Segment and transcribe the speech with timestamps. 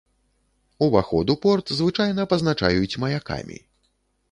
[0.85, 3.63] Уваход у порт звычайна пазначаюць маякамі.